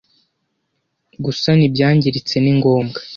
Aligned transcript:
gusana 1.25 1.61
ibyangiritse 1.69 2.35
ni 2.39 2.51
ngombwa 2.57 2.99